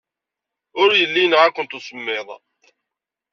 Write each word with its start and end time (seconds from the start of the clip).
Ur 0.81 0.89
yelli 0.99 1.21
yenɣa-kent 1.23 1.77
usemmiḍ. 1.77 2.27